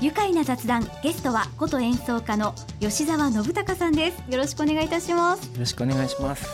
[0.00, 4.22] 愉快な雑談ゲストは箏演奏家の吉沢延隆さんです。
[4.30, 5.44] よろしくお願いいたします。
[5.46, 6.46] よろしくお願いします。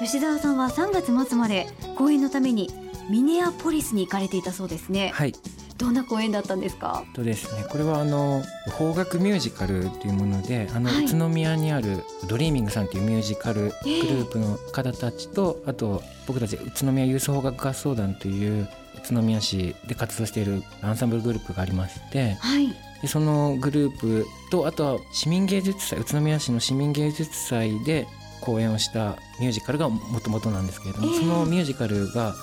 [0.00, 2.70] 吉沢さんは3月末まで公演のために
[3.08, 5.12] ミネアポリスに行かれていたそうですね。
[5.14, 5.34] はい。
[5.76, 7.04] どんな公演だったんですか？
[7.14, 8.42] とですねこれはあの
[8.76, 11.04] 邦楽ミュージカルというものであの、はい。
[11.04, 18.64] 宇都宮にあるドリーミングさんというミュージカルグループの方たちと、あと僕たち宇都宮ユース邦楽合奏団という
[18.96, 28.06] 宇都宮市で活動しているアンサンブルグループがありましてはいでそのグループとあとは市民芸術祭宇都宮市の市民芸術祭で
[28.40, 31.18] 公演をしたミュージカルがもともとなんですけれども、ええ。
[31.18, 32.34] そのミュージカルが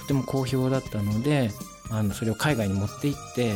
[0.00, 1.50] とても好評だったので
[1.90, 3.54] あのそれを海外に持って行って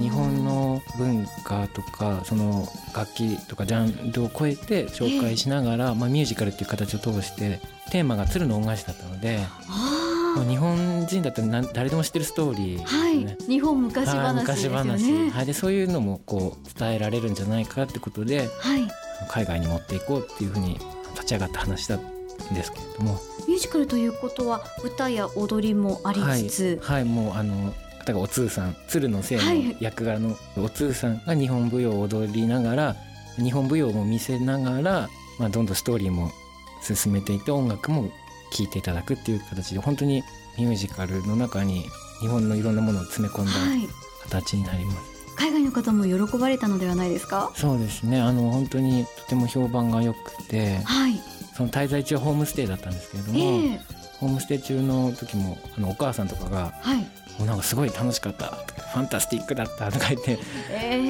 [0.00, 7.60] 日本の文化とかその楽器とかジャンルを超えて紹介しながら、まあ、ミュージカルっていう形を通して
[7.90, 9.89] テーマが鶴の恩返しだったのであ
[10.36, 13.36] もう日本人だったら何誰でも知ってるストーリーですはね。
[13.40, 13.44] い。
[13.52, 18.88] 日本昔はい話ですよ昔ね話、はい、でそういうのもこう伝えられるんじゃないかってことではい。
[19.28, 20.78] 海外に持っていこうっていうふうに
[21.14, 22.00] 立ち上がった話だん
[22.54, 23.20] ですけれども。
[23.46, 29.62] ミュージカルということは歌や踊りもありはいつつ、はい、もうあの方がお通さん鶴の聖はい。
[29.64, 32.96] の役柄のお通さんが日本舞踊を踊りながら
[33.36, 36.30] 日本舞踊も見せながら、まあ、どんどんストーリーも
[36.82, 38.10] 進めていって音楽も
[38.50, 40.22] 聴いていただくっていう形で本当に
[40.58, 41.86] ミュージカルの中に
[42.20, 43.88] 日本のいろんなものを詰め込んだはい。
[44.24, 44.98] 形になります。
[45.36, 47.50] 海外の方も喜ばれたのではないですか？
[47.54, 48.20] そうですね。
[48.20, 51.20] あの本当にとても評判が良くてはい。
[51.56, 53.42] その滞在中はホームステイだったんですけれども、え
[53.74, 53.80] え。
[54.18, 56.98] ホームステイ中の時もあのお母さんとかがはい
[57.38, 60.38] 「もうなんかすごい楽しかった」とか「ファンタスティックだった」とか言って、
[60.70, 61.00] え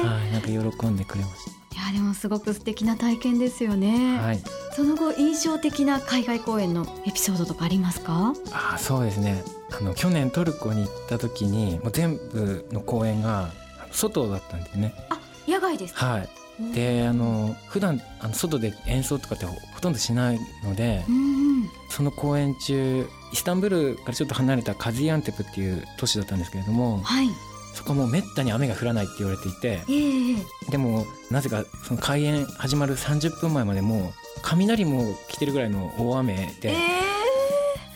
[0.00, 0.02] え。
[0.02, 1.54] はい、なんか喜んでくれましいや
[1.94, 4.26] でもすごく素敵な体験ですよね、た。
[4.26, 4.42] はい、
[4.74, 8.34] その後印象的な海外公演のエピソードとかありますか？
[8.50, 9.44] あーそうですね。
[9.70, 13.52] あの去年トルコに行った時にもう全部の公演が
[13.92, 14.92] 外だったんですね。
[15.08, 16.06] あ野外ですか？
[16.06, 16.28] はい、
[16.74, 21.20] であの普段あの外で演奏とかってほほとんどしないのでうんう
[21.60, 21.70] ん。
[21.90, 27.28] その公演中イスタンブールからちょっと離れたカジアンテプっていう都市だったんですけれどもはい
[27.74, 30.70] そこはもうめったに雨が降らないって言われていてええ。
[30.70, 34.12] でもなぜかその開演始まる30分前までもう
[34.42, 36.72] 雷も来てるぐらいの大雨で、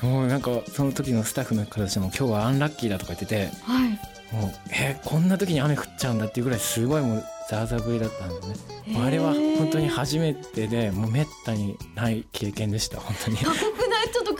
[0.03, 3.91] えもうなんかその時のスタッフの方たちも今日はアンラッキーだとか言っててえはい。
[4.33, 8.55] もうえこんな時に雨降っちゃうんだっていうぐらいすごいもうザーザー降りだったんですね、
[8.89, 8.97] ええ。
[8.99, 13.39] あれは本当に初めてでもうめったにない経験でした本当に。
[13.39, 13.88] 過 酷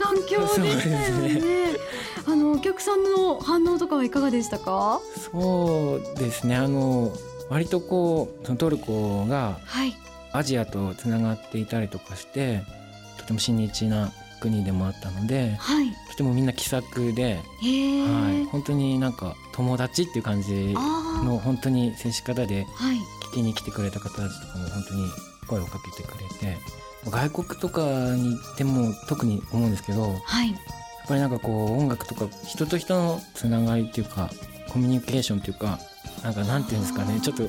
[0.09, 1.33] 環境でしたよね。
[1.35, 1.79] です
[2.31, 4.99] あのお客さんの反応とかはいかがでしたか？
[5.31, 6.55] そうですね。
[6.55, 7.11] あの
[7.49, 9.95] 割とこうそのトルコがはい。
[10.31, 12.61] アジアとつながっていたりとかして
[13.17, 14.11] とても親日な
[14.41, 15.91] 国でもあったのではい。
[16.11, 22.67] とてもみんな気さくで、はい、本当になんか友達っていう感じあの本当に接し方で
[23.31, 25.07] 聞きに来てくれた方たちとかも本当に
[25.47, 26.57] 声をかけてくれて
[27.05, 27.81] 外国とか
[28.15, 30.55] に行っても特に思うんですけどやっはい
[31.07, 34.29] ぱりなんかこう音楽とか人と人のつながりっていうか
[34.69, 35.79] コミュニケーションっていうか
[36.23, 37.43] なんかなんていうんですかねちょっと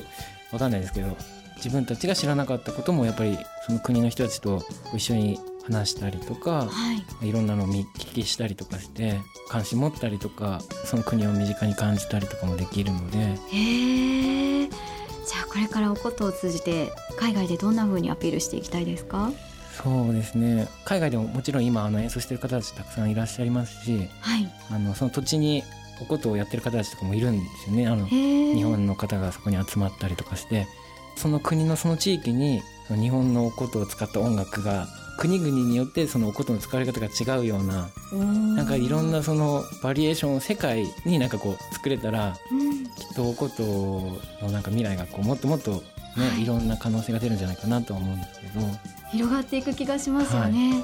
[0.51, 1.15] わかんないですけど
[1.57, 4.63] 自分たちが知らなかったこともやっぱりその国の人たちと
[4.95, 7.29] 一緒に話したりとかはい。
[7.29, 9.19] いろんなのを見聞きしたりとかして
[9.49, 14.50] 関心持ったりとかその国を身近に感じたりとかもできるのでへえじゃあ
[15.51, 19.31] これからおことを通じて海外でどんな風にアピールしていきたいですか？
[19.83, 20.67] そうですね。
[20.85, 24.49] 海外でももちろん今あの演奏してる方たちたくさんいらっしゃいますしはい。
[24.69, 25.63] あのその土地に
[26.01, 27.87] おことをやってる方たちとかもいるんですよね。
[27.87, 30.67] あの日本の方がそこに集まったりとかして
[31.17, 34.87] その国のその地域に日本のおことを使った音楽が
[35.21, 42.85] 国々によってそのおことの使われ方が違うようなななんかいろんなそのバリエーションを世界になんかこう作れたらうん。
[42.85, 43.63] きっとおこと
[44.43, 45.79] のなんか未来がこうもっともっとね、
[46.15, 46.43] はい。
[46.43, 48.65] い、ろんな可能性が出るんじゃないかなとは思うんですけど。
[49.11, 50.83] 広がっていく気がしますよね、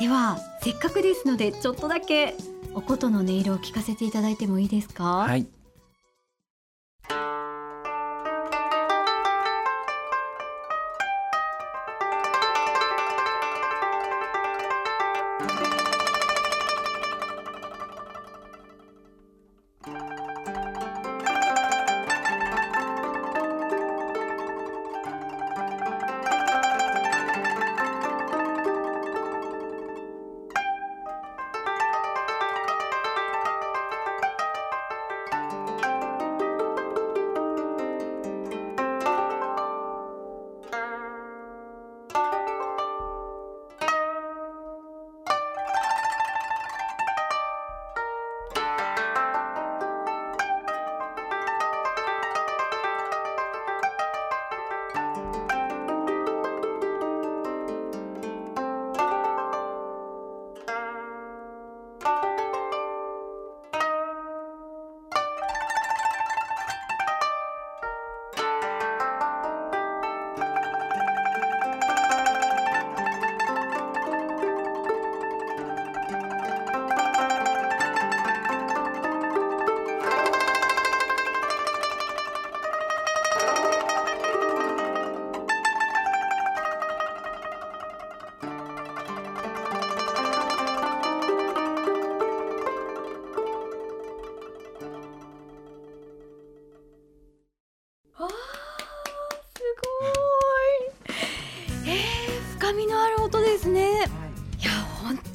[0.00, 2.34] ではせっかくですのでちょっとだけ
[2.74, 5.04] おことの音色を聞かせていただいてもいいですか？
[5.04, 5.46] はい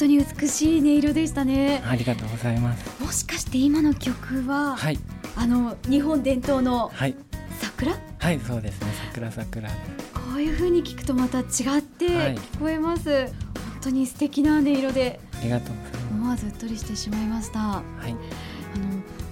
[0.01, 1.83] 当に美しい音色でしたね。
[1.86, 3.03] ありがとうございます。
[3.03, 5.00] もしかして今の曲は、はい。
[5.36, 7.15] あの日本伝統のはい。
[7.59, 7.95] 桜？
[8.18, 8.88] はいそうですね。
[9.07, 9.69] 桜桜。
[9.69, 9.75] こ
[10.38, 12.36] ういう風に聞くとまた違ってはい。
[12.36, 13.33] 聞こえます、本
[13.81, 15.75] 当に素敵な音色でありがとう
[16.12, 17.59] 思わずうっとりしてしまいました。
[17.59, 18.15] あのはい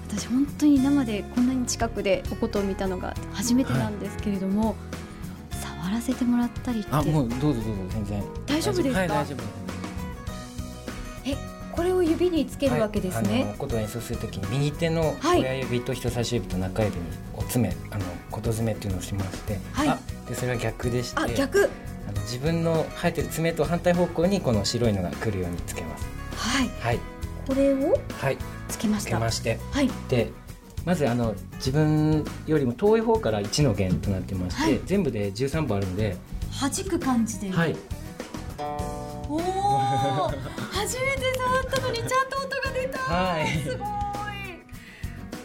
[0.07, 4.75] 私本当に生でこんなに近くでお琴を見たのが初めてなんですけれども、
[5.51, 6.89] 触らせてもらったりって。
[6.91, 8.23] あもうどうぞどうぞ全然。
[8.45, 8.99] 大丈夫ですか？
[8.99, 9.68] はい大丈夫です
[11.31, 15.41] えこれを指につけるわけですはい、琴を演奏するときに右手のはい。
[15.41, 17.03] 親指と人差し指と中指に
[17.35, 19.87] お爪あの琴詰めっていうのをしまして、はい。
[19.87, 21.69] あでそれは逆でしてあ逆。
[22.07, 26.07] あの自分の生えてる爪と反対方向にこの白いのが来るようにつけます。
[26.35, 26.69] はい。
[26.81, 26.99] はい。
[27.47, 28.37] これをはい。
[28.67, 29.11] つつけました。
[29.11, 29.59] けまして。
[29.71, 29.89] はい。
[30.09, 30.31] で
[30.85, 34.81] まずあの自分よりも遠い方から1の弦となってまして、はい。
[34.85, 36.17] 全部で13本あるので、
[36.59, 37.75] 弾く感じで、はい、
[39.29, 39.39] おお
[40.73, 43.47] 初めて触ったのにちゃんと音が出た、はい。
[43.59, 43.87] すごい。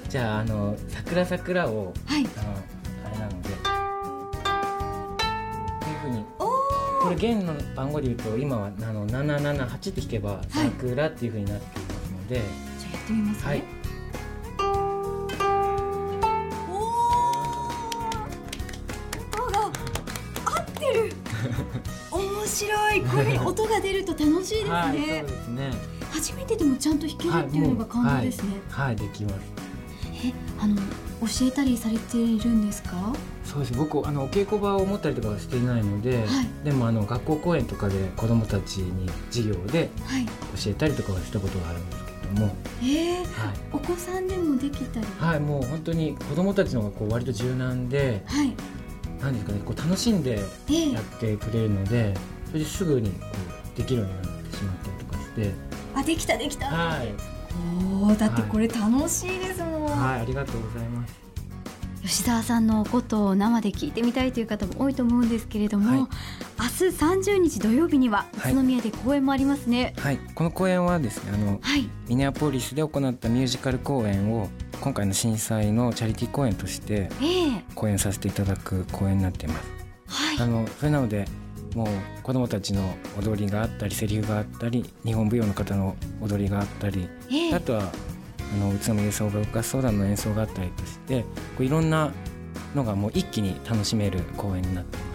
[0.08, 2.26] じゃああの桜桜をはい。
[2.38, 2.56] あの
[3.04, 3.56] あれなのでこ
[5.86, 6.44] ういうふうにお
[7.02, 13.62] これ弦の番号で言うと今はあの778って弾けば桜っていうふうになっていますので、じゃあやってみますね、はい
[22.94, 25.73] いこういうふうに音が出ると楽しいですね、はいそうですね。
[26.12, 29.35] 初めてでもちゃんと弾けるっていうのが感動ですね、はいできます。
[30.25, 33.12] えあの教えたりされているんですか？
[33.44, 33.73] そうです。
[33.75, 36.64] 僕あのお稽古場を持ったりとかはしていないので、はい。
[36.64, 40.26] でもあの学校公演とかで子どもたちに授業ではい。
[40.62, 45.06] 教えたりとかはしたことがあるんですけれども、えー、はいお子さんでもできたり？
[45.19, 48.55] はい、もう本当に子どもたちの方がこう割と柔軟ではい。
[49.20, 50.38] 何ですかねこう楽しんで
[50.69, 52.14] えーやってくれるので
[52.55, 53.17] それですぐにこ
[53.75, 55.51] うできるようになってしまったりとかして。
[55.97, 57.15] あできたできた、はい、
[58.03, 61.15] おおだってこれ楽しいですもん、はい、ありがとうございます。
[62.03, 65.99] 吉澤さんのおことを生で聞いてみたいという方も多いと思うんですけれども、はい。
[65.99, 68.53] 明日30日土曜日にははい。
[68.53, 69.93] 宇都宮で公演もありますね。
[69.99, 71.89] はい、この公演はですねあのはい。
[72.09, 74.49] ミネアポリスで行ったミュージカル公演を
[74.81, 77.65] 今回の震災のチャリティー公演としてええ。
[77.75, 79.67] 公演させていただく公演になっています。
[80.06, 80.41] はい。
[80.41, 81.27] あのそれなので
[81.75, 87.55] もう子どもたちの踊りがあったりセリフがあったり日本舞踊の方の踊りがあったりええ。
[87.55, 87.93] あとは
[88.55, 91.29] あの宇都宮総合合奏団の演奏があったりとしてこ
[91.61, 92.12] ういろんな
[92.75, 95.15] のがもう一気に楽しめる公演になっています。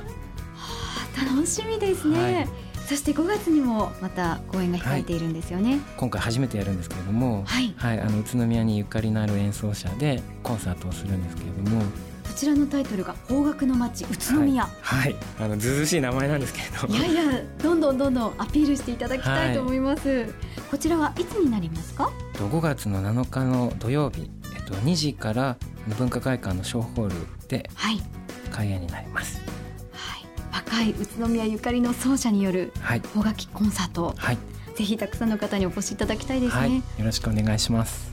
[1.25, 2.47] 楽しみですね、はい。
[2.87, 5.79] そして5月にもまた公演が控えているんですよね。
[5.97, 11.83] 今回初めてやるんですけれども、はい、はい、あの宇都宮にゆかりのある演奏者でコンサートをするんですけれども、
[12.29, 15.15] こちらのタイトルが邦楽の街宇都宮、はい、はい。
[15.41, 20.33] あのずうずうしい名前なんですけれどい、やいやどんどんどんどんアピールしていただきたいと思います、
[20.71, 22.09] こちらはいつになりますか？
[22.33, 25.57] と5月の7日の土曜日、えっと、2時から
[25.97, 27.99] 文化会館の小ホールではい。
[28.51, 29.41] 開演になります。
[29.91, 34.13] はい、若い宇都宮ゆかりの奏者によるはい、邦楽器コンサート。
[34.15, 34.37] はい、
[34.75, 38.08] ぜひたくさんの方にお越しいただきたいですね、はい、よろしくお願いします。